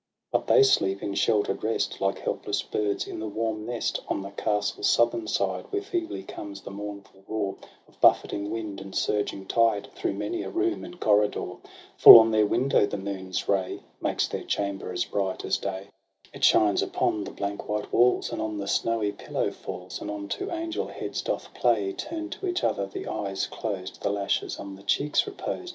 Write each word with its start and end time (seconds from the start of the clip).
But 0.31 0.47
they 0.47 0.63
sleep 0.63 1.03
in 1.03 1.13
shelter'd 1.13 1.63
rest, 1.63 2.01
Like 2.01 2.17
helpless 2.17 2.63
birds 2.63 3.05
in 3.05 3.19
the 3.19 3.27
warm 3.27 3.67
nest, 3.67 4.01
On 4.07 4.23
the 4.23 4.31
castle's 4.31 4.87
southern 4.89 5.27
side; 5.27 5.65
Where 5.69 5.83
feebly 5.83 6.23
comes 6.23 6.59
the 6.61 6.71
mournful 6.71 7.23
roar 7.27 7.55
Of 7.87 8.01
buffeting 8.01 8.49
wind 8.49 8.81
and 8.81 8.95
surging 8.95 9.45
tide 9.45 9.89
Through 9.93 10.13
many 10.15 10.41
a 10.41 10.49
room 10.49 10.83
and 10.83 10.99
corridor.— 10.99 11.57
Full 11.99 12.17
on 12.17 12.31
their 12.31 12.47
window 12.47 12.87
the 12.87 12.97
moon's 12.97 13.47
ray 13.47 13.81
Makes 14.01 14.27
their 14.27 14.43
chamber 14.43 14.91
as 14.91 15.05
bright 15.05 15.45
as 15.45 15.57
day. 15.59 15.69
2o6 15.69 15.69
TRISTRAM 15.69 15.77
AND 15.77 15.85
ISEULT. 15.85 16.35
It 16.35 16.43
shines 16.43 16.81
upon 16.81 17.23
the 17.23 17.29
blank 17.29 17.69
white 17.69 17.93
walls, 17.93 18.31
And 18.31 18.41
on 18.41 18.57
the 18.57 18.67
snowy 18.67 19.11
pillow 19.11 19.51
falls, 19.51 20.01
And 20.01 20.09
on 20.09 20.27
two 20.29 20.49
angel 20.49 20.87
heads 20.87 21.21
doth 21.21 21.53
play 21.53 21.93
Turn'd 21.93 22.31
to 22.31 22.47
each 22.47 22.63
other— 22.63 22.87
the 22.87 23.05
eyes 23.05 23.45
closed, 23.45 24.01
The 24.01 24.09
lashes 24.09 24.57
on 24.57 24.73
the 24.77 24.81
cheeks 24.81 25.27
reposed. 25.27 25.69